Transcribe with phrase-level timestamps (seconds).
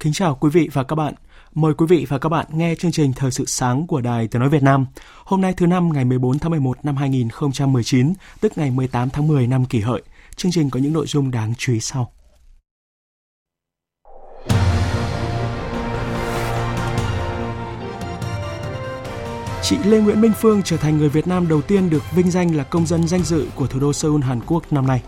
[0.00, 1.14] Kính chào quý vị và các bạn.
[1.54, 4.40] Mời quý vị và các bạn nghe chương trình Thời sự sáng của Đài Tiếng
[4.40, 4.86] Nói Việt Nam.
[5.24, 9.46] Hôm nay thứ năm ngày 14 tháng 11 năm 2019, tức ngày 18 tháng 10
[9.46, 10.02] năm kỷ hợi.
[10.36, 12.12] Chương trình có những nội dung đáng chú ý sau.
[19.62, 22.56] Chị Lê Nguyễn Minh Phương trở thành người Việt Nam đầu tiên được vinh danh
[22.56, 25.02] là công dân danh dự của thủ đô Seoul, Hàn Quốc năm nay.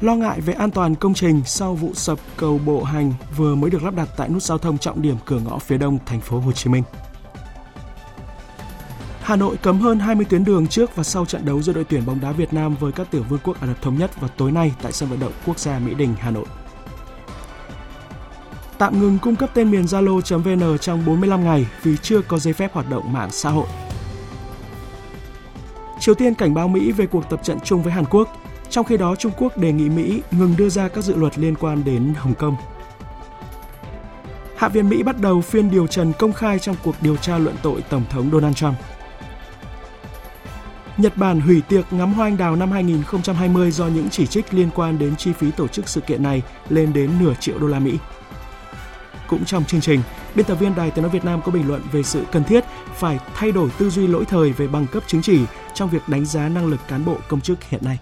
[0.00, 3.70] Lo ngại về an toàn công trình sau vụ sập cầu bộ hành vừa mới
[3.70, 6.38] được lắp đặt tại nút giao thông trọng điểm cửa ngõ phía đông thành phố
[6.38, 6.82] Hồ Chí Minh.
[9.22, 12.06] Hà Nội cấm hơn 20 tuyến đường trước và sau trận đấu giữa đội tuyển
[12.06, 14.52] bóng đá Việt Nam với các tiểu vương quốc Ả Rập Thống Nhất vào tối
[14.52, 16.46] nay tại sân vận động quốc gia Mỹ Đình, Hà Nội.
[18.78, 22.72] Tạm ngừng cung cấp tên miền Zalo.vn trong 45 ngày vì chưa có giấy phép
[22.72, 23.66] hoạt động mạng xã hội.
[26.00, 28.28] Triều Tiên cảnh báo Mỹ về cuộc tập trận chung với Hàn Quốc
[28.70, 31.54] trong khi đó, Trung Quốc đề nghị Mỹ ngừng đưa ra các dự luật liên
[31.54, 32.56] quan đến Hồng Kông.
[34.56, 37.56] Hạ viện Mỹ bắt đầu phiên điều trần công khai trong cuộc điều tra luận
[37.62, 38.74] tội Tổng thống Donald Trump.
[40.96, 44.70] Nhật Bản hủy tiệc ngắm hoa anh đào năm 2020 do những chỉ trích liên
[44.74, 47.78] quan đến chi phí tổ chức sự kiện này lên đến nửa triệu đô la
[47.78, 47.98] Mỹ.
[49.28, 50.00] Cũng trong chương trình,
[50.34, 52.64] biên tập viên Đài Tiếng nói Việt Nam có bình luận về sự cần thiết
[52.94, 55.40] phải thay đổi tư duy lỗi thời về bằng cấp chứng chỉ
[55.74, 57.98] trong việc đánh giá năng lực cán bộ công chức hiện nay.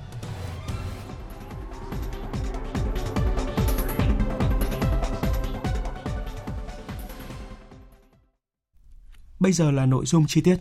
[9.44, 10.56] Bây giờ là nội dung chi tiết.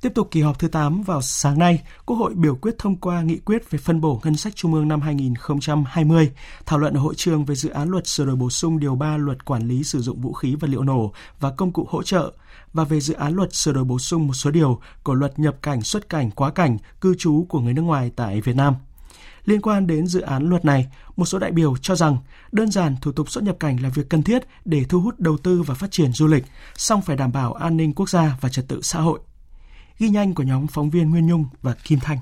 [0.00, 3.22] Tiếp tục kỳ họp thứ 8 vào sáng nay, Quốc hội biểu quyết thông qua
[3.22, 6.30] nghị quyết về phân bổ ngân sách trung ương năm 2020,
[6.66, 9.16] thảo luận ở hội trường về dự án luật sửa đổi bổ sung điều 3
[9.16, 12.32] luật quản lý sử dụng vũ khí và liệu nổ và công cụ hỗ trợ
[12.72, 15.56] và về dự án luật sửa đổi bổ sung một số điều của luật nhập
[15.62, 18.74] cảnh, xuất cảnh, quá cảnh, cư trú của người nước ngoài tại Việt Nam.
[19.44, 20.86] Liên quan đến dự án luật này,
[21.16, 22.16] một số đại biểu cho rằng
[22.52, 25.36] đơn giản thủ tục xuất nhập cảnh là việc cần thiết để thu hút đầu
[25.38, 26.44] tư và phát triển du lịch,
[26.74, 29.20] song phải đảm bảo an ninh quốc gia và trật tự xã hội.
[29.98, 32.18] Ghi nhanh của nhóm phóng viên Nguyên Nhung và Kim Thanh.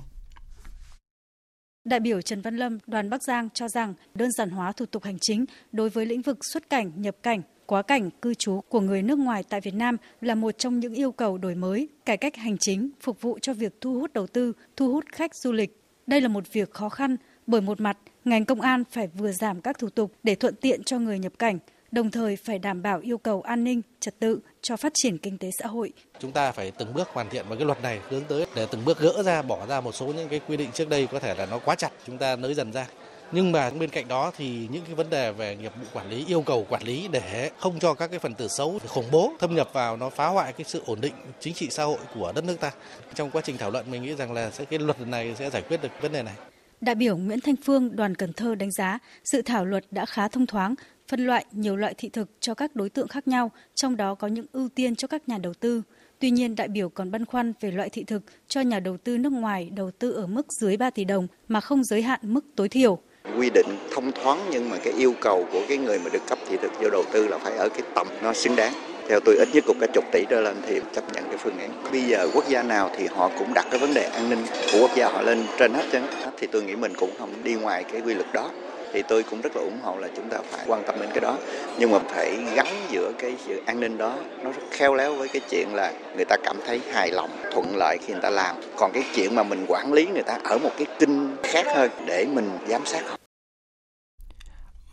[1.84, 5.04] Đại biểu Trần Văn Lâm, đoàn Bắc Giang cho rằng đơn giản hóa thủ tục
[5.04, 8.80] hành chính đối với lĩnh vực xuất cảnh, nhập cảnh, quá cảnh, cư trú của
[8.80, 12.16] người nước ngoài tại Việt Nam là một trong những yêu cầu đổi mới, cải
[12.16, 15.52] cách hành chính, phục vụ cho việc thu hút đầu tư, thu hút khách du
[15.52, 17.16] lịch, đây là một việc khó khăn
[17.46, 20.84] bởi một mặt, ngành công an phải vừa giảm các thủ tục để thuận tiện
[20.84, 21.58] cho người nhập cảnh,
[21.92, 25.38] đồng thời phải đảm bảo yêu cầu an ninh, trật tự cho phát triển kinh
[25.38, 25.92] tế xã hội.
[26.18, 28.84] Chúng ta phải từng bước hoàn thiện vào cái luật này hướng tới để từng
[28.84, 31.34] bước gỡ ra bỏ ra một số những cái quy định trước đây có thể
[31.34, 32.86] là nó quá chặt, chúng ta nới dần ra.
[33.32, 36.24] Nhưng mà bên cạnh đó thì những cái vấn đề về nghiệp vụ quản lý,
[36.26, 39.54] yêu cầu quản lý để không cho các cái phần tử xấu khủng bố thâm
[39.54, 42.44] nhập vào nó phá hoại cái sự ổn định chính trị xã hội của đất
[42.44, 42.72] nước ta.
[43.14, 45.62] Trong quá trình thảo luận mình nghĩ rằng là sẽ cái luật này sẽ giải
[45.68, 46.34] quyết được vấn đề này.
[46.80, 50.28] Đại biểu Nguyễn Thanh Phương, đoàn Cần Thơ đánh giá dự thảo luật đã khá
[50.28, 50.74] thông thoáng,
[51.08, 54.28] phân loại nhiều loại thị thực cho các đối tượng khác nhau, trong đó có
[54.28, 55.82] những ưu tiên cho các nhà đầu tư.
[56.18, 59.18] Tuy nhiên, đại biểu còn băn khoăn về loại thị thực cho nhà đầu tư
[59.18, 62.44] nước ngoài đầu tư ở mức dưới 3 tỷ đồng mà không giới hạn mức
[62.56, 62.98] tối thiểu
[63.38, 66.38] quy định, thông thoáng nhưng mà cái yêu cầu của cái người mà được cấp
[66.48, 68.72] thị thực vô đầu tư là phải ở cái tầm nó xứng đáng.
[69.08, 71.58] Theo tôi, ít nhất cũng cả chục tỷ trở lên thì chấp nhận cái phương
[71.58, 71.70] án.
[71.92, 74.78] Bây giờ quốc gia nào thì họ cũng đặt cái vấn đề an ninh của
[74.80, 75.98] quốc gia họ lên trên hết chứ
[76.38, 78.50] thì tôi nghĩ mình cũng không đi ngoài cái quy luật đó.
[78.92, 81.20] Thì tôi cũng rất là ủng hộ là chúng ta phải quan tâm đến cái
[81.20, 81.36] đó.
[81.78, 85.28] Nhưng mà phải gắn giữa cái sự an ninh đó, nó rất khéo léo với
[85.28, 88.56] cái chuyện là người ta cảm thấy hài lòng, thuận lợi khi người ta làm.
[88.76, 91.90] Còn cái chuyện mà mình quản lý người ta ở một cái kinh khác hơn
[92.06, 93.19] để mình giám sát họ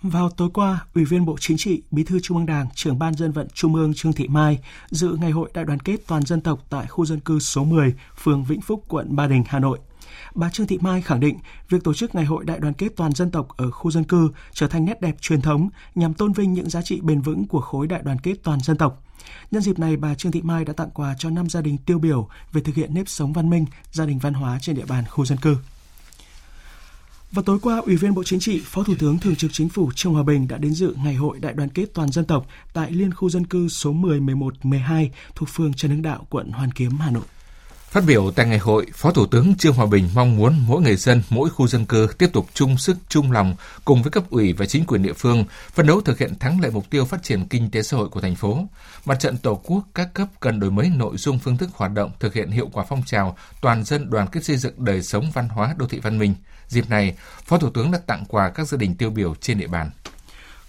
[0.09, 3.13] vào tối qua, Ủy viên Bộ Chính trị, Bí thư Trung ương Đảng, trưởng Ban
[3.13, 4.59] dân vận Trung ương Trương Thị Mai
[4.89, 7.93] dự ngày hội đại đoàn kết toàn dân tộc tại khu dân cư số 10,
[8.17, 9.79] phường Vĩnh Phúc, quận Ba Đình, Hà Nội.
[10.35, 11.37] Bà Trương Thị Mai khẳng định
[11.69, 14.29] việc tổ chức ngày hội đại đoàn kết toàn dân tộc ở khu dân cư
[14.53, 17.61] trở thành nét đẹp truyền thống nhằm tôn vinh những giá trị bền vững của
[17.61, 19.03] khối đại đoàn kết toàn dân tộc.
[19.51, 21.99] Nhân dịp này, bà Trương Thị Mai đã tặng quà cho năm gia đình tiêu
[21.99, 25.03] biểu về thực hiện nếp sống văn minh, gia đình văn hóa trên địa bàn
[25.09, 25.57] khu dân cư.
[27.31, 29.91] Và tối qua, Ủy viên Bộ Chính trị, Phó Thủ tướng Thường trực Chính phủ
[29.95, 32.91] Trương Hòa Bình đã đến dự Ngày hội Đại đoàn kết toàn dân tộc tại
[32.91, 36.71] Liên khu dân cư số 10, 11, 12 thuộc phường Trần Hưng Đạo, quận Hoàn
[36.71, 37.23] Kiếm, Hà Nội.
[37.89, 40.95] Phát biểu tại ngày hội, Phó Thủ tướng Trương Hòa Bình mong muốn mỗi người
[40.95, 44.53] dân, mỗi khu dân cư tiếp tục chung sức, chung lòng cùng với cấp ủy
[44.53, 47.47] và chính quyền địa phương phấn đấu thực hiện thắng lợi mục tiêu phát triển
[47.47, 48.67] kinh tế xã hội của thành phố.
[49.05, 52.11] Mặt trận Tổ quốc các cấp cần đổi mới nội dung phương thức hoạt động,
[52.19, 55.49] thực hiện hiệu quả phong trào toàn dân đoàn kết xây dựng đời sống văn
[55.49, 56.33] hóa đô thị văn minh.
[56.67, 57.15] Dịp này,
[57.45, 59.89] Phó Thủ tướng đã tặng quà các gia đình tiêu biểu trên địa bàn.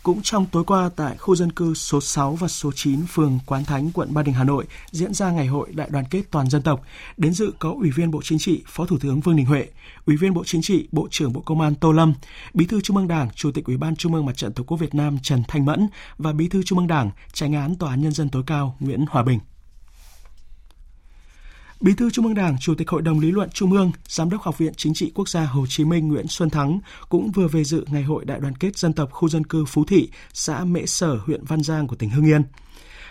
[0.03, 3.65] Cũng trong tối qua tại khu dân cư số 6 và số 9 phường Quán
[3.65, 6.63] Thánh, quận Ba Đình, Hà Nội diễn ra ngày hội đại đoàn kết toàn dân
[6.63, 6.83] tộc.
[7.17, 9.67] Đến dự có Ủy viên Bộ Chính trị, Phó Thủ tướng Vương Đình Huệ,
[10.07, 12.15] Ủy viên Bộ Chính trị, Bộ trưởng Bộ Công an Tô Lâm,
[12.55, 14.77] Bí thư Trung ương Đảng, Chủ tịch Ủy ban Trung ương Mặt trận Tổ quốc
[14.77, 18.01] Việt Nam Trần Thanh Mẫn và Bí thư Trung ương Đảng, Tránh án Tòa án
[18.01, 19.39] Nhân dân tối cao Nguyễn Hòa Bình.
[21.81, 24.43] Bí thư Trung ương Đảng, Chủ tịch Hội đồng Lý luận Trung ương, Giám đốc
[24.43, 27.65] Học viện Chính trị Quốc gia Hồ Chí Minh Nguyễn Xuân Thắng cũng vừa về
[27.65, 30.87] dự Ngày hội Đại đoàn kết dân tộc khu dân cư Phú Thị, xã Mễ
[30.87, 32.43] Sở, huyện Văn Giang của tỉnh Hưng Yên.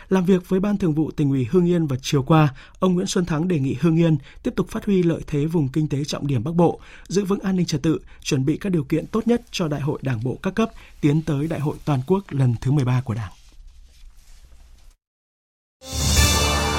[0.09, 3.07] Làm việc với Ban Thường vụ tỉnh ủy Hưng Yên vào chiều qua, ông Nguyễn
[3.07, 6.03] Xuân Thắng đề nghị Hưng Yên tiếp tục phát huy lợi thế vùng kinh tế
[6.03, 9.07] trọng điểm Bắc Bộ, giữ vững an ninh trật tự, chuẩn bị các điều kiện
[9.07, 10.69] tốt nhất cho Đại hội Đảng bộ các cấp
[11.01, 13.31] tiến tới Đại hội toàn quốc lần thứ 13 của Đảng.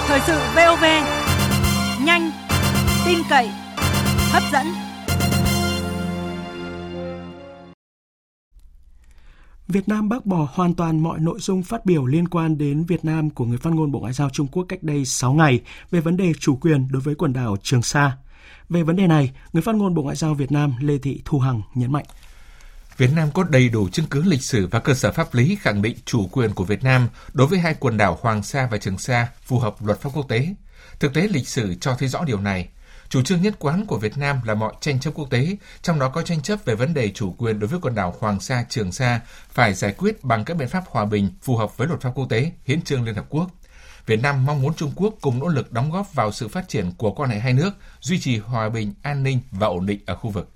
[0.06, 0.84] Thời sự VOV
[2.08, 2.30] nhanh,
[3.06, 3.48] tin cậy,
[4.30, 4.66] hấp dẫn.
[9.68, 13.04] Việt Nam bác bỏ hoàn toàn mọi nội dung phát biểu liên quan đến Việt
[13.04, 15.60] Nam của người phát ngôn Bộ Ngoại giao Trung Quốc cách đây 6 ngày
[15.90, 18.16] về vấn đề chủ quyền đối với quần đảo Trường Sa.
[18.68, 21.38] Về vấn đề này, người phát ngôn Bộ Ngoại giao Việt Nam Lê Thị Thu
[21.38, 22.04] Hằng nhấn mạnh.
[22.96, 25.82] Việt Nam có đầy đủ chứng cứ lịch sử và cơ sở pháp lý khẳng
[25.82, 28.98] định chủ quyền của Việt Nam đối với hai quần đảo Hoàng Sa và Trường
[28.98, 30.54] Sa phù hợp luật pháp quốc tế.
[31.00, 32.68] Thực tế lịch sử cho thấy rõ điều này.
[33.08, 36.08] Chủ trương nhất quán của Việt Nam là mọi tranh chấp quốc tế, trong đó
[36.08, 38.92] có tranh chấp về vấn đề chủ quyền đối với quần đảo Hoàng Sa, Trường
[38.92, 42.10] Sa, phải giải quyết bằng các biện pháp hòa bình phù hợp với luật pháp
[42.14, 43.50] quốc tế, hiến trương Liên Hợp Quốc.
[44.06, 46.92] Việt Nam mong muốn Trung Quốc cùng nỗ lực đóng góp vào sự phát triển
[46.98, 47.70] của quan hệ hai nước,
[48.00, 50.50] duy trì hòa bình, an ninh và ổn định ở khu vực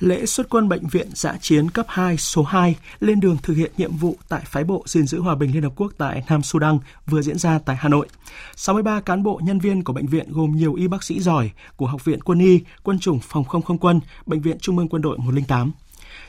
[0.00, 3.72] lễ xuất quân Bệnh viện Giã chiến cấp 2 số 2 lên đường thực hiện
[3.76, 6.78] nhiệm vụ tại phái bộ gìn giữ hòa bình Liên Hợp Quốc tại Nam Sudan
[7.06, 8.08] vừa diễn ra tại Hà Nội.
[8.56, 11.86] 63 cán bộ nhân viên của bệnh viện gồm nhiều y bác sĩ giỏi của
[11.86, 15.02] Học viện Quân y, Quân chủng Phòng không không quân, Bệnh viện Trung ương Quân
[15.02, 15.72] đội 108.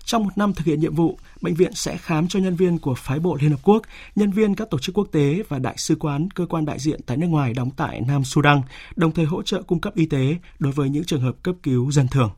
[0.05, 2.95] Trong một năm thực hiện nhiệm vụ, bệnh viện sẽ khám cho nhân viên của
[2.95, 3.81] phái bộ Liên Hợp Quốc,
[4.15, 6.99] nhân viên các tổ chức quốc tế và đại sứ quán, cơ quan đại diện
[7.05, 8.61] tại nước ngoài đóng tại Nam Sudan,
[8.95, 11.91] đồng thời hỗ trợ cung cấp y tế đối với những trường hợp cấp cứu
[11.91, 12.31] dân thường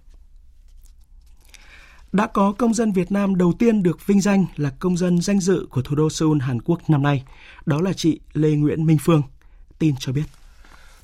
[2.11, 5.39] đã có công dân Việt Nam đầu tiên được vinh danh là công dân danh
[5.39, 7.23] dự của thủ đô Seoul, Hàn Quốc năm nay.
[7.65, 9.21] Đó là chị Lê Nguyễn Minh Phương.
[9.79, 10.23] Tin cho biết.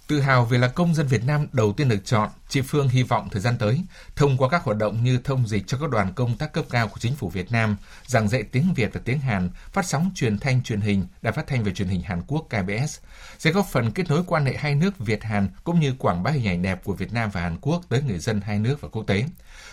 [0.07, 3.03] Tự hào vì là công dân Việt Nam đầu tiên được chọn, chị Phương hy
[3.03, 3.81] vọng thời gian tới,
[4.15, 6.87] thông qua các hoạt động như thông dịch cho các đoàn công tác cấp cao
[6.87, 10.39] của chính phủ Việt Nam, giảng dạy tiếng Việt và tiếng Hàn, phát sóng truyền
[10.39, 12.99] thanh truyền hình, đài phát thanh về truyền hình Hàn Quốc KBS,
[13.39, 16.31] sẽ góp phần kết nối quan hệ hai nước Việt Hàn cũng như quảng bá
[16.31, 18.89] hình ảnh đẹp của Việt Nam và Hàn Quốc tới người dân hai nước và
[18.89, 19.25] quốc tế.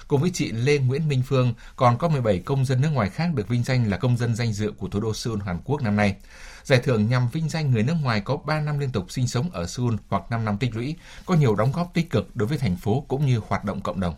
[0.09, 3.35] Cùng với chị Lê Nguyễn Minh Phương, còn có 17 công dân nước ngoài khác
[3.35, 5.97] được vinh danh là công dân danh dự của thủ đô Seoul, Hàn Quốc năm
[5.97, 6.17] nay.
[6.65, 9.51] Giải thưởng nhằm vinh danh người nước ngoài có 3 năm liên tục sinh sống
[9.51, 10.97] ở Seoul hoặc 5 năm tích lũy,
[11.27, 14.01] có nhiều đóng góp tích cực đối với thành phố cũng như hoạt động cộng
[14.01, 14.15] đồng.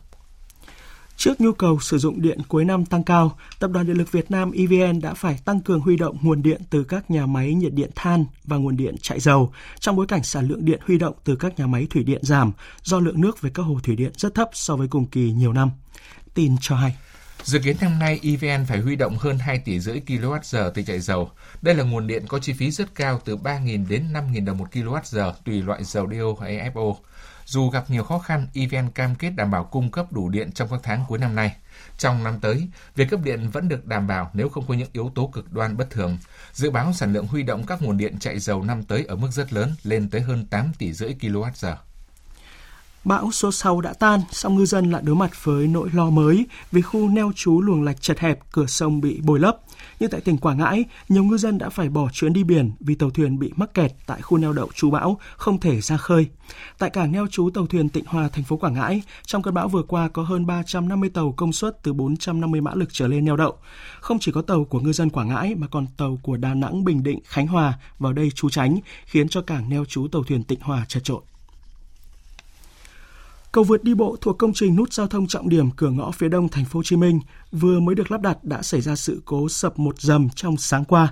[1.17, 4.31] Trước nhu cầu sử dụng điện cuối năm tăng cao, Tập đoàn Điện lực Việt
[4.31, 7.73] Nam EVN đã phải tăng cường huy động nguồn điện từ các nhà máy nhiệt
[7.73, 11.15] điện than và nguồn điện chạy dầu trong bối cảnh sản lượng điện huy động
[11.25, 14.13] từ các nhà máy thủy điện giảm do lượng nước về các hồ thủy điện
[14.17, 15.71] rất thấp so với cùng kỳ nhiều năm.
[16.35, 16.97] Tin cho hay.
[17.43, 21.01] Dự kiến năm nay EVN phải huy động hơn 2 tỷ rưỡi kWh từ chạy
[21.01, 21.31] dầu.
[21.63, 24.69] Đây là nguồn điện có chi phí rất cao từ 3.000 đến 5.000 đồng một
[24.73, 26.95] kWh tùy loại dầu DO hay FO.
[27.47, 30.69] Dù gặp nhiều khó khăn, EVN cam kết đảm bảo cung cấp đủ điện trong
[30.69, 31.57] các tháng cuối năm nay.
[31.99, 35.13] Trong năm tới, việc cấp điện vẫn được đảm bảo nếu không có những yếu
[35.15, 36.19] tố cực đoan bất thường.
[36.53, 39.29] Dự báo sản lượng huy động các nguồn điện chạy dầu năm tới ở mức
[39.33, 41.75] rất lớn, lên tới hơn 8 tỷ rưỡi kWh.
[43.05, 46.47] Bão số 6 đã tan, song ngư dân lại đối mặt với nỗi lo mới
[46.73, 49.57] vì khu neo trú luồng lạch chật hẹp, cửa sông bị bồi lấp.
[50.05, 52.95] Như tại tỉnh Quảng Ngãi, nhiều ngư dân đã phải bỏ chuyến đi biển vì
[52.95, 56.27] tàu thuyền bị mắc kẹt tại khu neo đậu trú bão, không thể ra khơi.
[56.79, 59.69] Tại cảng neo trú tàu thuyền Tịnh Hòa, thành phố Quảng Ngãi, trong cơn bão
[59.69, 63.37] vừa qua có hơn 350 tàu công suất từ 450 mã lực trở lên neo
[63.37, 63.57] đậu.
[64.01, 66.85] Không chỉ có tàu của ngư dân Quảng Ngãi mà còn tàu của Đà Nẵng,
[66.85, 70.43] Bình Định, Khánh Hòa vào đây trú tránh, khiến cho cảng neo trú tàu thuyền
[70.43, 71.21] Tịnh Hòa chật trội.
[73.55, 76.29] Cầu vượt đi bộ thuộc công trình nút giao thông trọng điểm cửa ngõ phía
[76.29, 77.21] đông thành phố Hồ Chí Minh
[77.53, 80.85] vừa mới được lắp đặt đã xảy ra sự cố sập một dầm trong sáng
[80.85, 81.09] qua.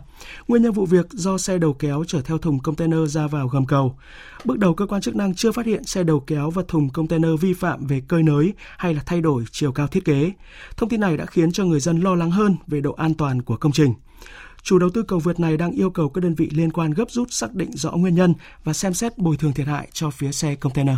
[0.49, 3.67] Nguyên nhân vụ việc do xe đầu kéo chở theo thùng container ra vào gầm
[3.67, 3.99] cầu.
[4.45, 7.31] Bước đầu cơ quan chức năng chưa phát hiện xe đầu kéo và thùng container
[7.41, 10.33] vi phạm về cơi nới hay là thay đổi chiều cao thiết kế.
[10.77, 13.43] Thông tin này đã khiến cho người dân lo lắng hơn về độ an toàn
[13.43, 13.95] của công trình.
[14.63, 17.11] Chủ đầu tư cầu vượt này đang yêu cầu các đơn vị liên quan gấp
[17.11, 18.35] rút xác định rõ nguyên nhân
[18.65, 20.97] và xem xét bồi thường thiệt hại cho phía xe container.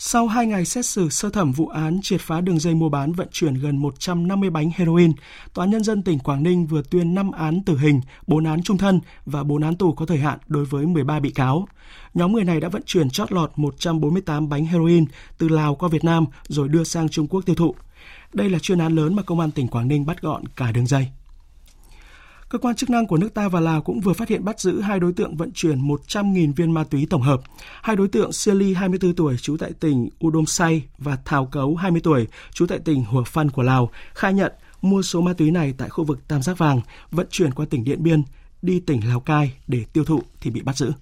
[0.00, 3.12] Sau 2 ngày xét xử sơ thẩm vụ án triệt phá đường dây mua bán
[3.12, 5.12] vận chuyển gần 150 bánh heroin,
[5.54, 8.78] Tòa Nhân dân tỉnh Quảng Ninh vừa tuyên 5 án tử hình, 4 án trung
[8.78, 11.68] thân và 4 án tù có thời hạn đối với 13 bị cáo.
[12.14, 15.04] Nhóm người này đã vận chuyển chót lọt 148 bánh heroin
[15.38, 17.74] từ Lào qua Việt Nam rồi đưa sang Trung Quốc tiêu thụ.
[18.32, 20.86] Đây là chuyên án lớn mà Công an tỉnh Quảng Ninh bắt gọn cả đường
[20.86, 21.06] dây.
[22.48, 24.80] Cơ quan chức năng của nước ta và Lào cũng vừa phát hiện bắt giữ
[24.80, 27.40] hai đối tượng vận chuyển 100.000 viên ma túy tổng hợp.
[27.82, 32.00] Hai đối tượng Seli 24 tuổi trú tại tỉnh Udom Say và Thảo Cấu 20
[32.04, 34.52] tuổi trú tại tỉnh Hùa Phan của Lào khai nhận
[34.82, 37.84] mua số ma túy này tại khu vực Tam Giác Vàng, vận chuyển qua tỉnh
[37.84, 38.22] Điện Biên,
[38.62, 40.92] đi tỉnh Lào Cai để tiêu thụ thì bị bắt giữ.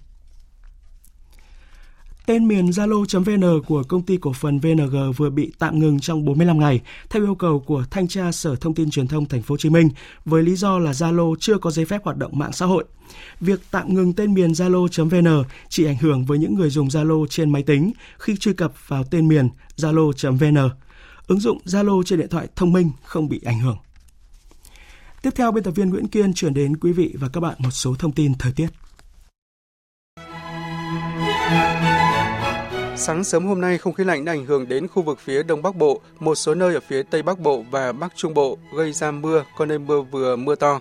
[2.27, 6.59] Tên miền zalo.vn của công ty cổ phần VNG vừa bị tạm ngừng trong 45
[6.59, 9.57] ngày theo yêu cầu của thanh tra Sở Thông tin Truyền thông Thành phố Hồ
[9.57, 9.89] Chí Minh
[10.25, 12.83] với lý do là Zalo chưa có giấy phép hoạt động mạng xã hội.
[13.41, 17.49] Việc tạm ngừng tên miền zalo.vn chỉ ảnh hưởng với những người dùng Zalo trên
[17.49, 20.69] máy tính khi truy cập vào tên miền zalo.vn.
[21.27, 23.77] Ứng dụng Zalo trên điện thoại thông minh không bị ảnh hưởng.
[25.21, 27.71] Tiếp theo, biên tập viên Nguyễn Kiên chuyển đến quý vị và các bạn một
[27.71, 28.67] số thông tin thời tiết.
[32.99, 35.61] Sáng sớm hôm nay, không khí lạnh đã ảnh hưởng đến khu vực phía Đông
[35.61, 38.93] Bắc Bộ, một số nơi ở phía Tây Bắc Bộ và Bắc Trung Bộ gây
[38.93, 40.79] ra mưa, có nơi mưa vừa mưa to.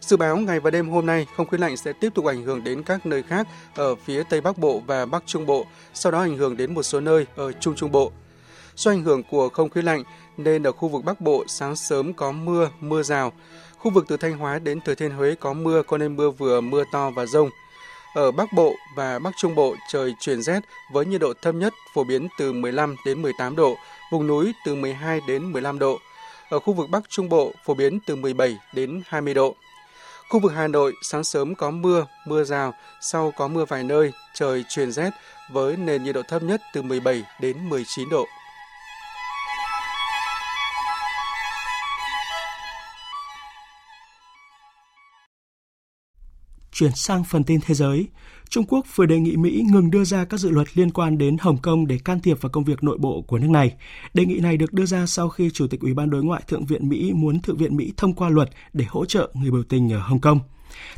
[0.00, 2.64] Dự báo ngày và đêm hôm nay, không khí lạnh sẽ tiếp tục ảnh hưởng
[2.64, 6.20] đến các nơi khác ở phía Tây Bắc Bộ và Bắc Trung Bộ, sau đó
[6.20, 8.12] ảnh hưởng đến một số nơi ở Trung Trung Bộ.
[8.76, 10.02] Do ảnh hưởng của không khí lạnh
[10.36, 13.32] nên ở khu vực Bắc Bộ sáng sớm có mưa, mưa rào.
[13.78, 16.60] Khu vực từ Thanh Hóa đến Thừa Thiên Huế có mưa, có nơi mưa vừa,
[16.60, 17.50] mưa to và rông.
[18.14, 20.60] Ở Bắc Bộ và Bắc Trung Bộ trời chuyển rét
[20.92, 23.76] với nhiệt độ thấp nhất phổ biến từ 15 đến 18 độ,
[24.12, 25.98] vùng núi từ 12 đến 15 độ.
[26.48, 29.54] Ở khu vực Bắc Trung Bộ phổ biến từ 17 đến 20 độ.
[30.28, 34.12] Khu vực Hà Nội sáng sớm có mưa, mưa rào, sau có mưa vài nơi,
[34.34, 35.10] trời chuyển rét
[35.52, 38.26] với nền nhiệt độ thấp nhất từ 17 đến 19 độ.
[46.78, 48.06] Chuyển sang phần tin thế giới,
[48.48, 51.36] Trung Quốc vừa đề nghị Mỹ ngừng đưa ra các dự luật liên quan đến
[51.40, 53.74] Hồng Kông để can thiệp vào công việc nội bộ của nước này.
[54.14, 56.66] Đề nghị này được đưa ra sau khi Chủ tịch Ủy ban Đối ngoại Thượng
[56.66, 59.92] viện Mỹ muốn Thượng viện Mỹ thông qua luật để hỗ trợ người biểu tình
[59.92, 60.40] ở Hồng Kông.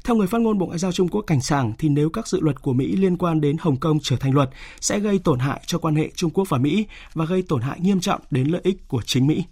[0.05, 2.41] Theo người phát ngôn Bộ Ngoại giao Trung Quốc cảnh sảng thì nếu các dự
[2.41, 5.61] luật của Mỹ liên quan đến Hồng Kông trở thành luật sẽ gây tổn hại
[5.67, 8.61] cho quan hệ Trung Quốc và Mỹ và gây tổn hại nghiêm trọng đến lợi
[8.65, 9.45] ích của chính Mỹ.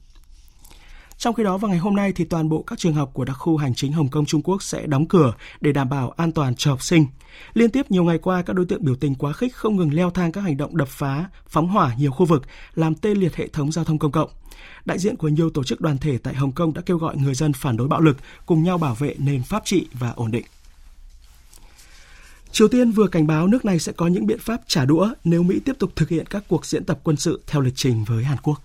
[1.18, 3.37] Trong khi đó vào ngày hôm nay thì toàn bộ các trường học của đặc
[3.38, 6.54] khu hành chính Hồng Kông Trung Quốc sẽ đóng cửa để đảm bảo an toàn
[6.54, 7.06] cho học sinh.
[7.54, 10.10] Liên tiếp nhiều ngày qua các đối tượng biểu tình quá khích không ngừng leo
[10.10, 12.42] thang các hành động đập phá, phóng hỏa nhiều khu vực,
[12.75, 14.30] làm tê liệt hệ thống giao thông công cộng.
[14.84, 17.34] Đại diện của nhiều tổ chức đoàn thể tại Hồng Kông đã kêu gọi người
[17.34, 20.44] dân phản đối bạo lực, cùng nhau bảo vệ nền pháp trị và ổn định.
[22.52, 25.42] Triều Tiên vừa cảnh báo nước này sẽ có những biện pháp trả đũa nếu
[25.42, 28.25] Mỹ tiếp tục thực hiện các cuộc diễn tập quân sự theo lịch trình với
[28.25, 28.62] Hàn Quốc.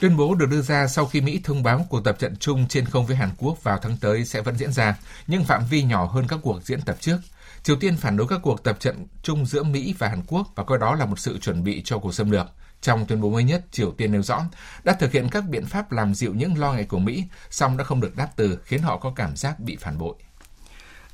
[0.00, 2.84] Tuyên bố được đưa ra sau khi Mỹ thông báo cuộc tập trận chung trên
[2.84, 6.06] không với Hàn Quốc vào tháng tới sẽ vẫn diễn ra, nhưng phạm vi nhỏ
[6.06, 7.18] hơn các cuộc diễn tập trước.
[7.62, 10.64] Triều Tiên phản đối các cuộc tập trận chung giữa Mỹ và Hàn Quốc và
[10.64, 12.46] coi đó là một sự chuẩn bị cho cuộc xâm lược.
[12.80, 14.44] Trong tuyên bố mới nhất, Triều Tiên nêu rõ
[14.84, 17.84] đã thực hiện các biện pháp làm dịu những lo ngại của Mỹ, song đã
[17.84, 20.14] không được đáp từ, khiến họ có cảm giác bị phản bội.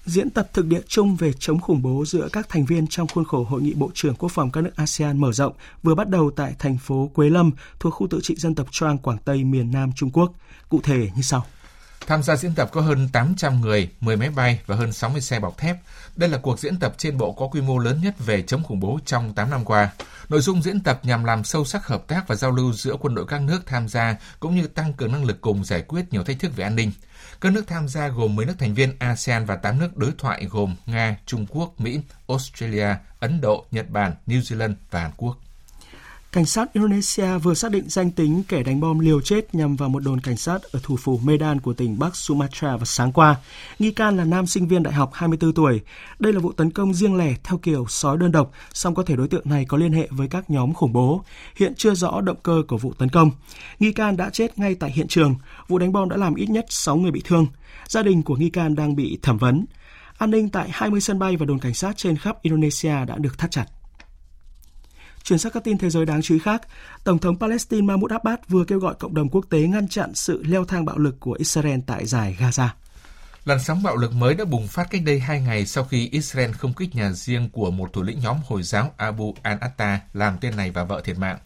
[0.05, 3.25] Diễn tập thực địa chung về chống khủng bố giữa các thành viên trong khuôn
[3.25, 6.31] khổ Hội nghị Bộ trưởng Quốc phòng các nước ASEAN mở rộng vừa bắt đầu
[6.37, 9.71] tại thành phố Quế Lâm thuộc khu tự trị dân tộc Choang Quảng Tây miền
[9.73, 10.33] Nam Trung Quốc.
[10.69, 11.45] Cụ thể như sau.
[12.07, 15.41] Tham gia diễn tập có hơn 800 người, 10 máy bay và hơn 60 xe
[15.41, 15.77] bọc thép.
[16.17, 18.81] Đây là cuộc diễn tập trên bộ có quy mô lớn nhất về chống khủng
[18.81, 19.91] bố trong 8 năm qua.
[20.29, 23.15] Nội dung diễn tập nhằm làm sâu sắc hợp tác và giao lưu giữa quân
[23.15, 26.25] đội các nước tham gia cũng như tăng cường năng lực cùng giải quyết nhiều
[26.25, 26.93] thách thức về an ninh.
[27.43, 30.47] Các nước tham gia gồm 10 nước thành viên ASEAN và 8 nước đối thoại
[30.51, 32.89] gồm Nga, Trung Quốc, Mỹ, Australia,
[33.21, 35.37] Ấn Độ, Nhật Bản, New Zealand và Hàn Quốc.
[36.33, 39.89] Cảnh sát Indonesia vừa xác định danh tính kẻ đánh bom liều chết nhằm vào
[39.89, 43.37] một đồn cảnh sát ở thủ phủ Medan của tỉnh Bắc Sumatra vào sáng qua.
[43.79, 45.81] Nghi can là nam sinh viên đại học 24 tuổi.
[46.19, 49.17] Đây là vụ tấn công riêng lẻ theo kiểu sói đơn độc, song có thể
[49.17, 51.25] đối tượng này có liên hệ với các nhóm khủng bố.
[51.57, 53.31] Hiện chưa rõ động cơ của vụ tấn công.
[53.79, 55.35] Nghi can đã chết ngay tại hiện trường.
[55.69, 57.47] Vụ đánh bom đã làm ít nhất 6 người bị thương.
[57.89, 59.65] Gia đình của nghi can đang bị thẩm vấn.
[60.19, 63.39] An ninh tại 20 sân bay và đồn cảnh sát trên khắp Indonesia đã được
[63.39, 63.67] thắt chặt.
[65.25, 66.63] Chuyển sang các tin thế giới đáng chú ý khác,
[67.05, 70.43] Tổng thống Palestine Mahmoud Abbas vừa kêu gọi cộng đồng quốc tế ngăn chặn sự
[70.47, 72.69] leo thang bạo lực của Israel tại giải Gaza.
[73.45, 76.53] Làn sóng bạo lực mới đã bùng phát cách đây hai ngày sau khi Israel
[76.53, 80.57] không kích nhà riêng của một thủ lĩnh nhóm Hồi giáo Abu al-Atta làm tên
[80.57, 81.39] này và vợ thiệt mạng.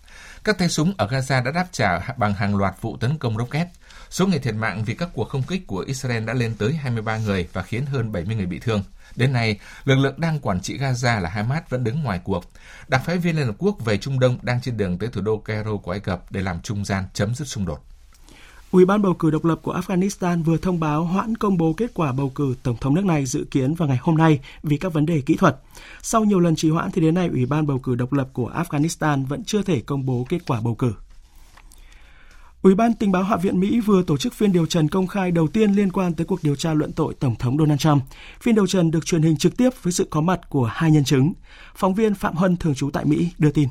[0.45, 3.67] Các tay súng ở Gaza đã đáp trả bằng hàng loạt vụ tấn công rocket.
[4.11, 7.17] Số người thiệt mạng vì các cuộc không kích của Israel đã lên tới 23
[7.17, 8.83] người và khiến hơn 70 người bị thương.
[9.17, 12.45] Đến nay, lực lượng đang quản trị Gaza là Hamas vẫn đứng ngoài cuộc.
[12.89, 15.39] Đặc phái viên Liên Hợp Quốc về Trung Đông đang trên đường tới thủ đô
[15.39, 17.85] Cairo của Ai Cập để làm trung gian chấm dứt xung đột.
[18.71, 21.91] Ủy ban bầu cử độc lập của Afghanistan vừa thông báo hoãn công bố kết
[21.95, 24.93] quả bầu cử tổng thống nước này dự kiến vào ngày hôm nay vì các
[24.93, 25.57] vấn đề kỹ thuật.
[26.03, 28.51] Sau nhiều lần trì hoãn thì đến nay Ủy ban bầu cử độc lập của
[28.51, 30.93] Afghanistan vẫn chưa thể công bố kết quả bầu cử.
[32.67, 35.31] Ủy ban tình báo Hạ viện Mỹ vừa tổ chức phiên điều trần công khai
[35.31, 38.03] đầu tiên liên quan tới cuộc điều tra luận tội Tổng thống Donald Trump.
[38.41, 41.05] Phiên điều trần được truyền hình trực tiếp với sự có mặt của hai nhân
[41.05, 41.33] chứng.
[41.75, 43.69] Phóng viên Phạm Hân thường trú tại Mỹ đưa tin.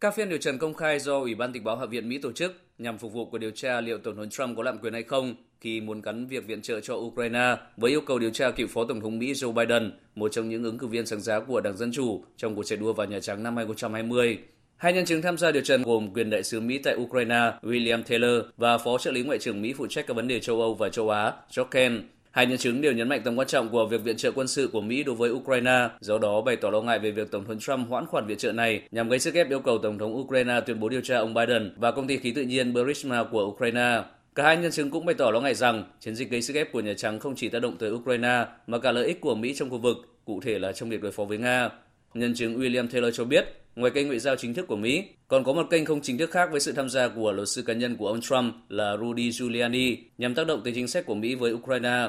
[0.00, 2.32] Các phiên điều trần công khai do Ủy ban tình báo Hạ viện Mỹ tổ
[2.32, 5.02] chức nhằm phục vụ cuộc điều tra liệu Tổng thống Trump có lạm quyền hay
[5.02, 8.66] không khi muốn gắn việc viện trợ cho Ukraine với yêu cầu điều tra cựu
[8.66, 11.60] Phó Tổng thống Mỹ Joe Biden, một trong những ứng cử viên sáng giá của
[11.60, 14.38] Đảng Dân Chủ trong cuộc chạy đua vào Nhà Trắng năm 2020.
[14.80, 18.02] Hai nhân chứng tham gia điều trần gồm quyền đại sứ Mỹ tại Ukraine William
[18.02, 20.74] Taylor và Phó trợ lý Ngoại trưởng Mỹ phụ trách các vấn đề châu Âu
[20.74, 22.02] và châu Á Jock Ken.
[22.30, 24.68] Hai nhân chứng đều nhấn mạnh tầm quan trọng của việc viện trợ quân sự
[24.72, 27.58] của Mỹ đối với Ukraine, do đó bày tỏ lo ngại về việc Tổng thống
[27.58, 30.60] Trump hoãn khoản viện trợ này nhằm gây sức ép yêu cầu Tổng thống Ukraine
[30.60, 34.02] tuyên bố điều tra ông Biden và công ty khí tự nhiên Burisma của Ukraine.
[34.34, 36.72] Cả hai nhân chứng cũng bày tỏ lo ngại rằng chiến dịch gây sức ép
[36.72, 39.54] của Nhà Trắng không chỉ tác động tới Ukraine mà cả lợi ích của Mỹ
[39.56, 41.68] trong khu vực, cụ thể là trong việc đối phó với Nga.
[42.14, 45.44] Nhân chứng William Taylor cho biết, ngoài kênh ngoại giao chính thức của Mỹ, còn
[45.44, 47.72] có một kênh không chính thức khác với sự tham gia của luật sư cá
[47.72, 51.34] nhân của ông Trump là Rudy Giuliani nhằm tác động tới chính sách của Mỹ
[51.34, 52.08] với Ukraine.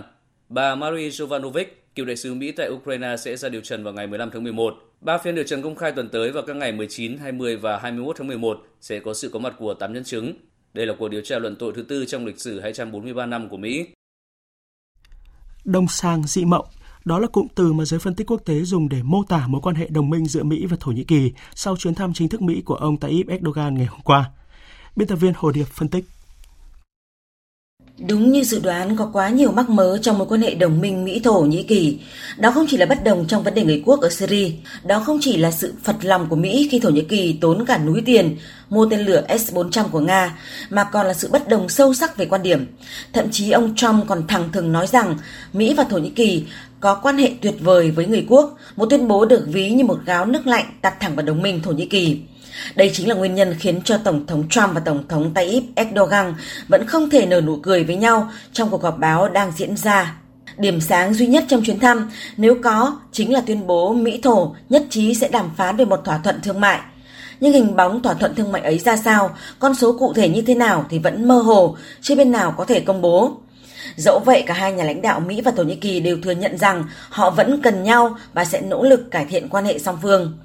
[0.49, 1.65] Bà Marie Jovanovic,
[1.95, 4.73] cựu đại sứ Mỹ tại Ukraine sẽ ra điều trần vào ngày 15 tháng 11.
[5.01, 8.15] Ba phiên điều trần công khai tuần tới vào các ngày 19, 20 và 21
[8.17, 10.33] tháng 11 sẽ có sự có mặt của 8 nhân chứng.
[10.73, 13.57] Đây là cuộc điều tra luận tội thứ tư trong lịch sử 243 năm của
[13.57, 13.87] Mỹ.
[15.65, 16.65] Đông sang dị mộng
[17.05, 19.61] đó là cụm từ mà giới phân tích quốc tế dùng để mô tả mối
[19.61, 22.41] quan hệ đồng minh giữa Mỹ và Thổ Nhĩ Kỳ sau chuyến thăm chính thức
[22.41, 24.31] Mỹ của ông Tayyip Erdogan ngày hôm qua.
[24.95, 26.05] Biên tập viên Hồ Điệp phân tích.
[28.07, 31.05] Đúng như dự đoán có quá nhiều mắc mớ trong mối quan hệ đồng minh
[31.05, 31.99] Mỹ-Thổ Nhĩ Kỳ.
[32.37, 34.51] Đó không chỉ là bất đồng trong vấn đề người quốc ở Syria,
[34.83, 37.77] đó không chỉ là sự phật lòng của Mỹ khi Thổ Nhĩ Kỳ tốn cả
[37.77, 38.37] núi tiền
[38.69, 40.37] mua tên lửa S-400 của Nga,
[40.69, 42.65] mà còn là sự bất đồng sâu sắc về quan điểm.
[43.13, 45.17] Thậm chí ông Trump còn thẳng thừng nói rằng
[45.53, 46.43] Mỹ và Thổ Nhĩ Kỳ
[46.79, 49.99] có quan hệ tuyệt vời với người quốc, một tuyên bố được ví như một
[50.05, 52.21] gáo nước lạnh tạt thẳng vào đồng minh Thổ Nhĩ Kỳ.
[52.75, 56.33] Đây chính là nguyên nhân khiến cho Tổng thống Trump và Tổng thống Tayyip Erdogan
[56.67, 60.15] vẫn không thể nở nụ cười với nhau trong cuộc họp báo đang diễn ra.
[60.57, 64.83] Điểm sáng duy nhất trong chuyến thăm, nếu có, chính là tuyên bố Mỹ-Thổ nhất
[64.89, 66.79] trí sẽ đàm phán về một thỏa thuận thương mại.
[67.39, 70.41] Nhưng hình bóng thỏa thuận thương mại ấy ra sao, con số cụ thể như
[70.41, 73.37] thế nào thì vẫn mơ hồ, chưa bên nào có thể công bố.
[73.95, 76.57] Dẫu vậy, cả hai nhà lãnh đạo Mỹ và Thổ Nhĩ Kỳ đều thừa nhận
[76.57, 80.37] rằng họ vẫn cần nhau và sẽ nỗ lực cải thiện quan hệ song phương.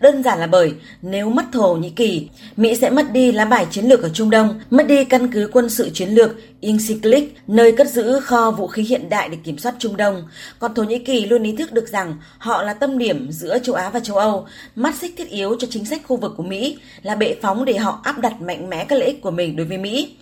[0.00, 3.66] Đơn giản là bởi nếu mất Thổ Nhĩ Kỳ, Mỹ sẽ mất đi lá bài
[3.70, 7.72] chiến lược ở Trung Đông, mất đi căn cứ quân sự chiến lược Inciklik, nơi
[7.72, 10.22] cất giữ kho vũ khí hiện đại để kiểm soát Trung Đông.
[10.58, 13.74] Còn Thổ Nhĩ Kỳ luôn ý thức được rằng họ là tâm điểm giữa châu
[13.74, 16.78] Á và châu Âu, mắt xích thiết yếu cho chính sách khu vực của Mỹ,
[17.02, 19.66] là bệ phóng để họ áp đặt mạnh mẽ các lợi ích của mình đối
[19.66, 20.14] với Mỹ.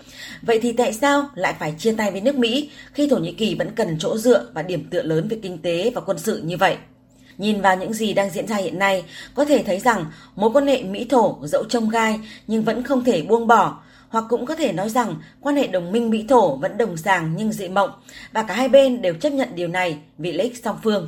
[0.42, 3.54] Vậy thì tại sao lại phải chia tay với nước Mỹ khi Thổ Nhĩ Kỳ
[3.54, 6.56] vẫn cần chỗ dựa và điểm tựa lớn về kinh tế và quân sự như
[6.56, 6.76] vậy?
[7.40, 10.04] Nhìn vào những gì đang diễn ra hiện nay, có thể thấy rằng
[10.36, 14.46] mối quan hệ Mỹ-Thổ dẫu trông gai nhưng vẫn không thể buông bỏ, hoặc cũng
[14.46, 17.90] có thể nói rằng quan hệ đồng minh Mỹ-Thổ vẫn đồng sàng nhưng dị mộng,
[18.32, 21.06] và cả hai bên đều chấp nhận điều này vì lợi ích song phương.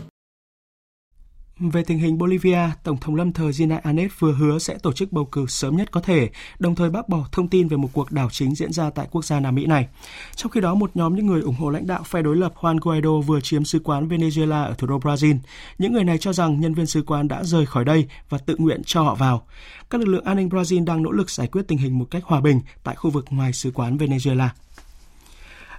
[1.59, 5.13] Về tình hình Bolivia, Tổng thống lâm thời Gina Anet vừa hứa sẽ tổ chức
[5.13, 8.13] bầu cử sớm nhất có thể, đồng thời bác bỏ thông tin về một cuộc
[8.13, 9.89] đảo chính diễn ra tại quốc gia Nam Mỹ này.
[10.37, 12.79] Trong khi đó, một nhóm những người ủng hộ lãnh đạo phe đối lập Juan
[12.81, 15.37] Guaido vừa chiếm sứ quán Venezuela ở thủ đô Brazil.
[15.79, 18.57] Những người này cho rằng nhân viên sứ quán đã rời khỏi đây và tự
[18.59, 19.47] nguyện cho họ vào.
[19.91, 22.25] Các lực lượng an ninh Brazil đang nỗ lực giải quyết tình hình một cách
[22.25, 24.49] hòa bình tại khu vực ngoài sứ quán Venezuela.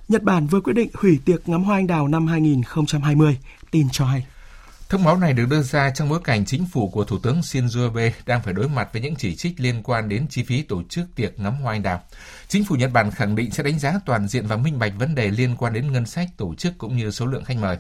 [0.08, 3.38] Nhật Bản vừa quyết định hủy tiệc ngắm hoa anh đào năm 2020,
[3.72, 4.26] tin cho hay.
[4.94, 7.84] Thông báo này được đưa ra trong bối cảnh chính phủ của Thủ tướng Shinzo
[7.84, 10.84] Abe đang phải đối mặt với những chỉ trích liên quan đến chi phí tổ
[10.90, 12.02] chức tiệc ngắm hoa anh đào.
[12.48, 15.16] Chính phủ Nhật Bản khẳng định sẽ đánh giá toàn diện và minh bạch vấn
[15.16, 17.78] đề liên quan đến ngân sách tổ chức cũng như số lượng khách mời.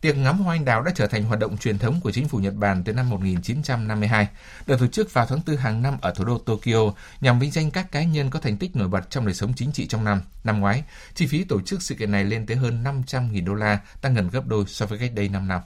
[0.00, 2.38] Tiệc ngắm hoa anh đào đã trở thành hoạt động truyền thống của chính phủ
[2.38, 4.28] Nhật Bản từ năm 1952,
[4.66, 7.70] được tổ chức vào tháng 4 hàng năm ở thủ đô Tokyo nhằm vinh danh
[7.70, 10.20] các cá nhân có thành tích nổi bật trong đời sống chính trị trong năm.
[10.44, 13.78] Năm ngoái, chi phí tổ chức sự kiện này lên tới hơn 500.000 đô la,
[14.00, 15.60] tăng gần gấp đôi so với cách đây 5 năm.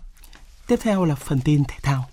[0.70, 2.04] Tiếp theo là phần tin thể thao.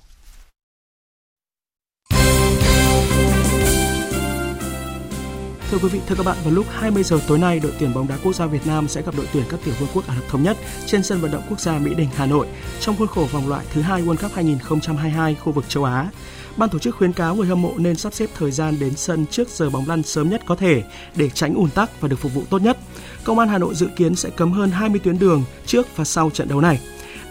[5.72, 8.08] Thưa quý vị, thưa các bạn, vào lúc 20 giờ tối nay, đội tuyển bóng
[8.08, 10.30] đá quốc gia Việt Nam sẽ gặp đội tuyển các tiểu vương quốc Ả Rập
[10.30, 12.48] thống nhất trên sân vận động quốc gia Mỹ Đình, Hà Nội
[12.80, 16.10] trong khuôn khổ vòng loại thứ hai World Cup 2022 khu vực châu Á.
[16.58, 19.26] Ban tổ chức khuyến cáo người hâm mộ nên sắp xếp thời gian đến sân
[19.26, 20.84] trước giờ bóng lăn sớm nhất có thể
[21.16, 22.78] để tránh ùn tắc và được phục vụ tốt nhất.
[23.24, 26.30] Công an Hà Nội dự kiến sẽ cấm hơn 20 tuyến đường trước và sau
[26.30, 26.80] trận đấu này.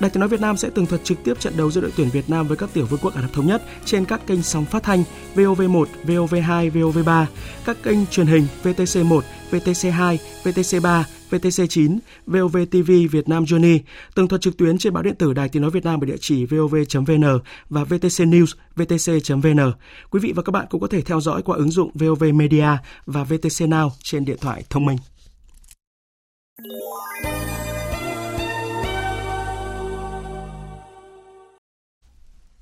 [0.01, 2.09] Đài Tiếng nói Việt Nam sẽ tường thuật trực tiếp trận đấu giữa đội tuyển
[2.09, 4.65] Việt Nam với các tiểu vương quốc Ả Rập thống nhất trên các kênh sóng
[4.65, 5.05] phát thanh
[5.35, 7.25] VOV1, VOV2, VOV3,
[7.65, 13.79] các kênh truyền hình VTC1, VTC2, VTC3, VTC9, VOV TV Việt Nam Journey,
[14.15, 16.17] tường thuật trực tuyến trên báo điện tử Đài Tiếng nói Việt Nam ở địa
[16.21, 17.39] chỉ vov.vn
[17.71, 19.73] và VTC News vtc.vn.
[20.11, 22.69] Quý vị và các bạn cũng có thể theo dõi qua ứng dụng VOV Media
[23.07, 24.97] và VTC Now trên điện thoại thông minh.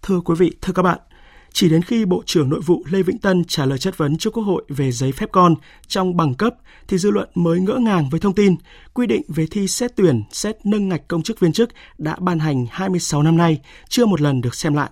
[0.07, 0.99] Thưa quý vị, thưa các bạn,
[1.53, 4.31] chỉ đến khi Bộ trưởng Nội vụ Lê Vĩnh Tân trả lời chất vấn trước
[4.33, 5.55] Quốc hội về giấy phép con
[5.87, 6.55] trong bằng cấp
[6.89, 8.57] thì dư luận mới ngỡ ngàng với thông tin
[8.95, 12.39] quy định về thi xét tuyển, xét nâng ngạch công chức viên chức đã ban
[12.39, 14.91] hành 26 năm nay, chưa một lần được xem lại.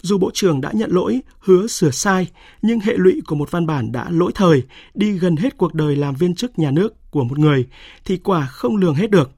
[0.00, 2.26] Dù Bộ trưởng đã nhận lỗi, hứa sửa sai,
[2.62, 4.62] nhưng hệ lụy của một văn bản đã lỗi thời,
[4.94, 7.66] đi gần hết cuộc đời làm viên chức nhà nước của một người
[8.04, 9.37] thì quả không lường hết được.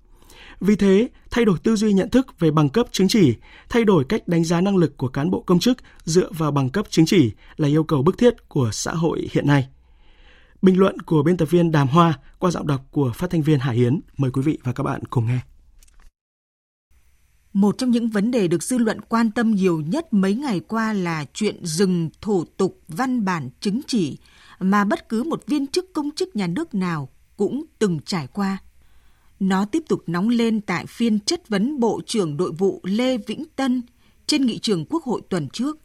[0.60, 3.34] Vì thế, thay đổi tư duy nhận thức về bằng cấp chứng chỉ,
[3.68, 6.70] thay đổi cách đánh giá năng lực của cán bộ công chức dựa vào bằng
[6.70, 9.68] cấp chứng chỉ là yêu cầu bức thiết của xã hội hiện nay.
[10.62, 13.58] Bình luận của biên tập viên Đàm Hoa qua giọng đọc của phát thanh viên
[13.58, 15.38] Hải Yến Mời quý vị và các bạn cùng nghe.
[17.52, 20.92] Một trong những vấn đề được dư luận quan tâm nhiều nhất mấy ngày qua
[20.92, 24.18] là chuyện dừng thủ tục văn bản chứng chỉ
[24.58, 28.58] mà bất cứ một viên chức công chức nhà nước nào cũng từng trải qua–
[29.40, 33.44] nó tiếp tục nóng lên tại phiên chất vấn Bộ trưởng Nội vụ Lê Vĩnh
[33.56, 33.82] Tân
[34.26, 35.78] trên nghị trường Quốc hội tuần trước.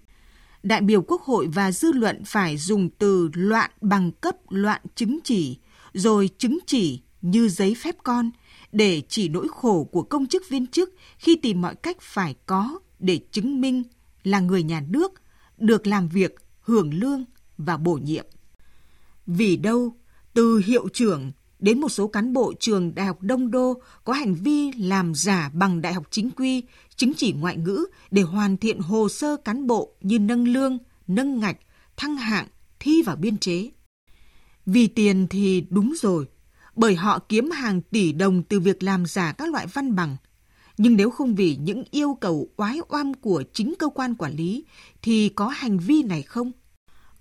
[0.64, 5.20] Đại biểu Quốc hội và dư luận phải dùng từ loạn bằng cấp, loạn chứng
[5.24, 5.58] chỉ,
[5.94, 8.32] rồi chứng chỉ như giấy phép con
[8.72, 12.80] để chỉ nỗi khổ của công chức viên chức khi tìm mọi cách phải có
[13.00, 13.84] để chứng minh
[14.24, 15.14] là người nhà nước,
[15.58, 17.24] được làm việc, hưởng lương
[17.58, 18.26] và bổ nhiệm.
[19.28, 19.96] Vì đâu,
[20.34, 21.32] từ hiệu trưởng
[21.66, 25.50] đến một số cán bộ trường Đại học Đông Đô có hành vi làm giả
[25.54, 26.64] bằng đại học chính quy,
[26.96, 31.40] chứng chỉ ngoại ngữ để hoàn thiện hồ sơ cán bộ như nâng lương, nâng
[31.40, 31.58] ngạch,
[31.98, 32.48] thăng hạng,
[32.80, 33.70] thi vào biên chế.
[34.66, 36.26] Vì tiền thì đúng rồi,
[36.76, 40.18] bởi họ kiếm hàng tỷ đồng từ việc làm giả các loại văn bằng.
[40.78, 44.66] Nhưng nếu không vì những yêu cầu oái oăm của chính cơ quan quản lý
[45.02, 46.52] thì có hành vi này không?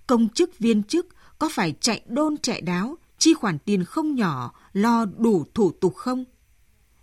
[0.07, 1.07] Công chức viên chức
[1.39, 5.95] có phải chạy đôn chạy đáo chi khoản tiền không nhỏ lo đủ thủ tục
[5.95, 6.25] không?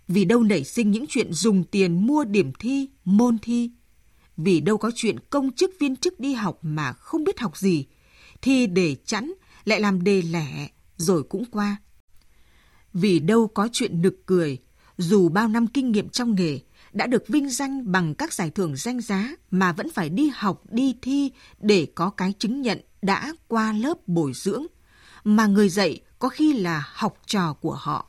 [0.08, 3.70] Vì đâu nảy sinh những chuyện dùng tiền mua điểm thi, môn thi?
[4.36, 7.86] Vì đâu có chuyện công chức viên chức đi học mà không biết học gì,
[8.42, 9.32] thi để chẵn
[9.64, 11.76] lại làm đề lẻ rồi cũng qua.
[12.92, 14.58] Vì đâu có chuyện nực cười,
[14.96, 16.58] dù bao năm kinh nghiệm trong nghề,
[16.92, 20.62] đã được vinh danh bằng các giải thưởng danh giá mà vẫn phải đi học,
[20.70, 21.30] đi thi
[21.60, 24.66] để có cái chứng nhận đã qua lớp bồi dưỡng,
[25.24, 28.08] mà người dạy có khi là học trò của họ.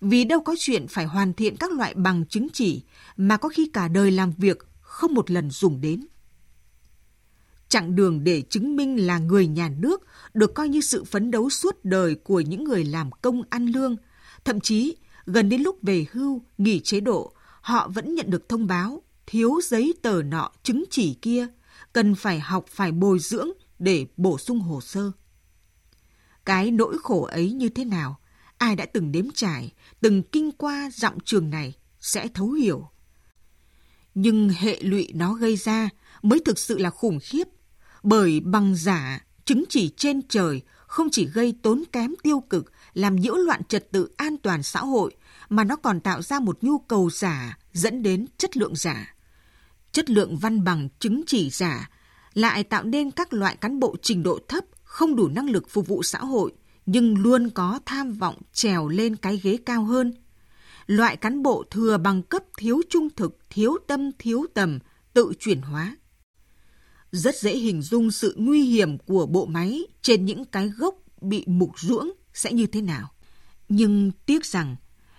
[0.00, 2.82] Vì đâu có chuyện phải hoàn thiện các loại bằng chứng chỉ
[3.16, 6.06] mà có khi cả đời làm việc không một lần dùng đến.
[7.68, 10.02] Chặng đường để chứng minh là người nhà nước
[10.34, 13.96] được coi như sự phấn đấu suốt đời của những người làm công ăn lương.
[14.44, 18.66] Thậm chí, gần đến lúc về hưu, nghỉ chế độ, họ vẫn nhận được thông
[18.66, 21.46] báo thiếu giấy tờ nọ chứng chỉ kia,
[21.92, 25.12] cần phải học phải bồi dưỡng để bổ sung hồ sơ.
[26.44, 28.18] Cái nỗi khổ ấy như thế nào,
[28.58, 32.88] ai đã từng đếm trải, từng kinh qua dặm trường này sẽ thấu hiểu.
[34.14, 35.88] Nhưng hệ lụy nó gây ra
[36.22, 37.48] mới thực sự là khủng khiếp,
[38.02, 43.16] bởi bằng giả, chứng chỉ trên trời không chỉ gây tốn kém tiêu cực, làm
[43.16, 45.16] nhiễu loạn trật tự an toàn xã hội,
[45.48, 49.14] mà nó còn tạo ra một nhu cầu giả dẫn đến chất lượng giả.
[49.92, 51.90] Chất lượng văn bằng chứng chỉ giả
[52.34, 55.86] lại tạo nên các loại cán bộ trình độ thấp không đủ năng lực phục
[55.86, 56.52] vụ xã hội
[56.86, 60.14] nhưng luôn có tham vọng trèo lên cái ghế cao hơn.
[60.86, 64.78] Loại cán bộ thừa bằng cấp thiếu trung thực, thiếu tâm, thiếu tầm,
[65.12, 65.96] tự chuyển hóa.
[67.12, 71.44] Rất dễ hình dung sự nguy hiểm của bộ máy trên những cái gốc bị
[71.46, 73.12] mục ruỗng sẽ như thế nào.
[73.68, 74.76] Nhưng tiếc rằng,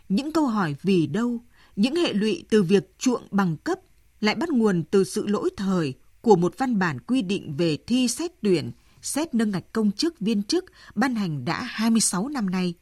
[0.09, 1.43] những câu hỏi vì đâu,
[1.75, 3.79] những hệ lụy từ việc chuộng bằng cấp
[4.19, 8.07] lại bắt nguồn từ sự lỗi thời của một văn bản quy định về thi
[8.07, 8.71] xét tuyển
[9.04, 12.74] xét nâng ngạch công chức viên chức ban hành đã 26 năm nay,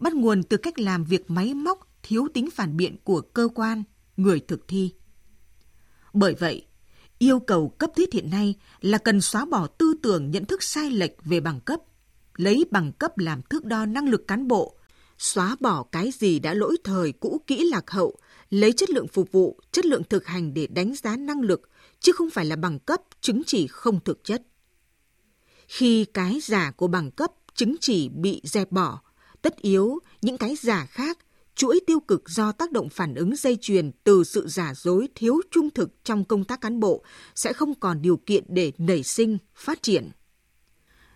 [0.00, 3.82] bắt nguồn từ cách làm việc máy móc thiếu tính phản biện của cơ quan,
[4.16, 4.92] người thực thi.
[6.12, 6.66] Bởi vậy,
[7.18, 10.90] yêu cầu cấp thiết hiện nay là cần xóa bỏ tư tưởng nhận thức sai
[10.90, 11.80] lệch về bằng cấp,
[12.36, 14.76] lấy bằng cấp làm thước đo năng lực cán bộ,
[15.18, 18.16] xóa bỏ cái gì đã lỗi thời cũ kỹ lạc hậu,
[18.50, 22.12] lấy chất lượng phục vụ, chất lượng thực hành để đánh giá năng lực, chứ
[22.12, 24.42] không phải là bằng cấp, chứng chỉ không thực chất.
[25.68, 29.00] Khi cái giả của bằng cấp, chứng chỉ bị dẹp bỏ,
[29.42, 31.18] tất yếu những cái giả khác
[31.56, 35.40] chuỗi tiêu cực do tác động phản ứng dây chuyền từ sự giả dối thiếu
[35.50, 39.38] trung thực trong công tác cán bộ sẽ không còn điều kiện để nảy sinh,
[39.54, 40.10] phát triển.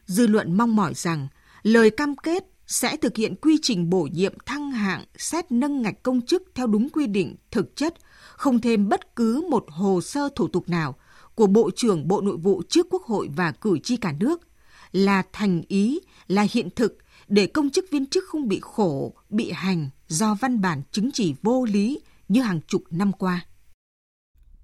[0.07, 1.29] Dư luận mong mỏi rằng
[1.63, 6.03] lời cam kết sẽ thực hiện quy trình bổ nhiệm thăng hạng xét nâng ngạch
[6.03, 7.95] công chức theo đúng quy định thực chất,
[8.37, 10.97] không thêm bất cứ một hồ sơ thủ tục nào
[11.41, 14.41] của Bộ trưởng Bộ Nội vụ trước Quốc hội và cử tri cả nước
[14.93, 16.99] là thành ý, là hiện thực
[17.29, 21.35] để công chức viên chức không bị khổ, bị hành do văn bản chứng chỉ
[21.43, 23.45] vô lý như hàng chục năm qua.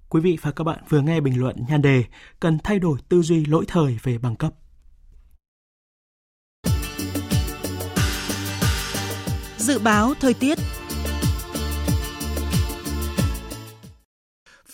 [0.09, 2.03] Quý vị và các bạn vừa nghe bình luận nhan đề
[2.39, 4.53] cần thay đổi tư duy lỗi thời về bằng cấp.
[9.57, 10.57] Dự báo thời tiết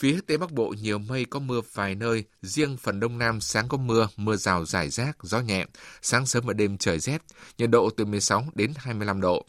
[0.03, 3.67] Phía Tây Bắc Bộ nhiều mây có mưa vài nơi, riêng phần Đông Nam sáng
[3.67, 5.65] có mưa, mưa rào rải rác, gió nhẹ,
[6.01, 7.21] sáng sớm và đêm trời rét,
[7.57, 9.45] nhiệt độ từ 16 đến 25 độ.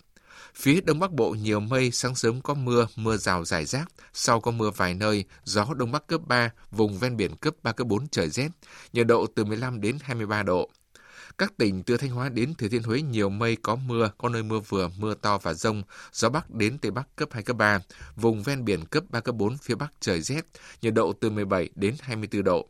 [0.55, 4.41] Phía Đông Bắc Bộ nhiều mây, sáng sớm có mưa, mưa rào rải rác, sau
[4.41, 7.87] có mưa vài nơi, gió Đông Bắc cấp 3, vùng ven biển cấp 3, cấp
[7.87, 8.49] 4 trời rét,
[8.93, 10.71] nhiệt độ từ 15 đến 23 độ.
[11.39, 14.43] Các tỉnh từ Thanh Hóa đến Thừa Thiên Huế nhiều mây có mưa, có nơi
[14.43, 17.79] mưa vừa, mưa to và rông, gió Bắc đến Tây Bắc cấp 2, cấp 3,
[18.17, 20.43] vùng ven biển cấp 3, cấp 4, phía Bắc trời rét,
[20.83, 22.69] nhiệt độ từ 17 đến 24 độ.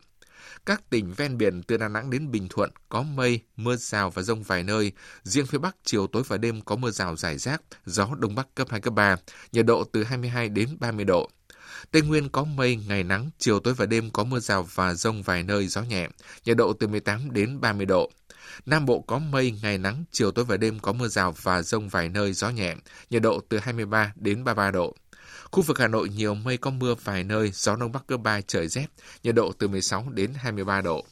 [0.65, 4.21] Các tỉnh ven biển từ Đà Nẵng đến Bình Thuận có mây, mưa rào và
[4.21, 4.91] rông vài nơi.
[5.23, 8.55] Riêng phía Bắc chiều tối và đêm có mưa rào rải rác, gió Đông Bắc
[8.55, 9.15] cấp 2, cấp 3,
[9.51, 11.29] nhiệt độ từ 22 đến 30 độ.
[11.91, 15.21] Tây Nguyên có mây, ngày nắng, chiều tối và đêm có mưa rào và rông
[15.21, 16.07] vài nơi, gió nhẹ,
[16.45, 18.11] nhiệt độ từ 18 đến 30 độ.
[18.65, 21.89] Nam Bộ có mây, ngày nắng, chiều tối và đêm có mưa rào và rông
[21.89, 22.75] vài nơi, gió nhẹ,
[23.09, 24.95] nhiệt độ từ 23 đến 33 độ.
[25.51, 28.41] Khu vực Hà Nội nhiều mây có mưa vài nơi, gió đông bắc cấp 3
[28.41, 28.87] trời rét,
[29.23, 31.05] nhiệt độ từ 16 đến 23 độ.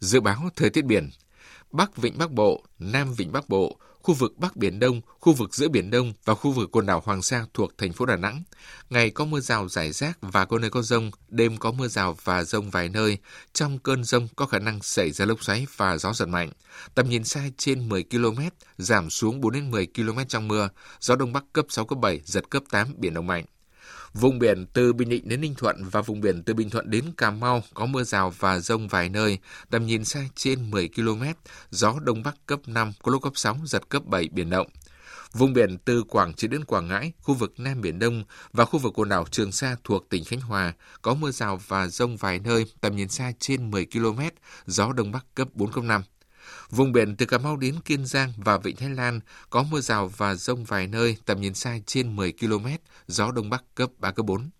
[0.00, 1.10] Dự báo thời tiết biển
[1.72, 5.54] Bắc Vịnh Bắc Bộ, Nam Vịnh Bắc Bộ, khu vực Bắc Biển Đông, khu vực
[5.54, 8.42] giữa Biển Đông và khu vực quần đảo Hoàng Sa thuộc thành phố Đà Nẵng.
[8.90, 12.16] Ngày có mưa rào rải rác và có nơi có rông, đêm có mưa rào
[12.24, 13.18] và rông vài nơi.
[13.52, 16.50] Trong cơn rông có khả năng xảy ra lốc xoáy và gió giật mạnh.
[16.94, 18.40] Tầm nhìn xa trên 10 km,
[18.78, 20.68] giảm xuống 4 đến 10 km trong mưa.
[21.00, 23.44] Gió Đông Bắc cấp 6, cấp 7, giật cấp 8, biển động mạnh.
[24.14, 27.04] Vùng biển từ Bình Định đến Ninh Thuận và vùng biển từ Bình Thuận đến
[27.16, 29.38] Cà Mau có mưa rào và rông vài nơi,
[29.70, 31.22] tầm nhìn xa trên 10 km,
[31.70, 34.66] gió Đông Bắc cấp 5, có lúc cấp 6, giật cấp 7, biển động.
[35.32, 38.78] Vùng biển từ Quảng Trị đến Quảng Ngãi, khu vực Nam Biển Đông và khu
[38.78, 42.38] vực quần đảo Trường Sa thuộc tỉnh Khánh Hòa có mưa rào và rông vài
[42.38, 44.20] nơi, tầm nhìn xa trên 10 km,
[44.66, 46.02] gió Đông Bắc cấp 4, cấp 5.
[46.70, 50.10] Vùng biển từ Cà Mau đến Kiên Giang và Vịnh Thái Lan có mưa rào
[50.16, 52.66] và rông vài nơi, tầm nhìn xa trên 10 km,
[53.06, 54.50] gió Đông Bắc cấp 3, cấp 4.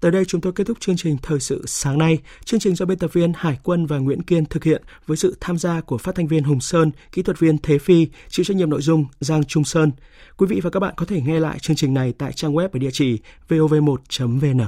[0.00, 2.18] Tới đây chúng tôi kết thúc chương trình Thời sự sáng nay.
[2.44, 5.36] Chương trình do biên tập viên Hải Quân và Nguyễn Kiên thực hiện với sự
[5.40, 8.56] tham gia của phát thanh viên Hùng Sơn, kỹ thuật viên Thế Phi, chịu trách
[8.56, 9.92] nhiệm nội dung Giang Trung Sơn.
[10.36, 12.68] Quý vị và các bạn có thể nghe lại chương trình này tại trang web
[12.72, 13.18] ở địa chỉ
[13.48, 14.60] vov1.vn.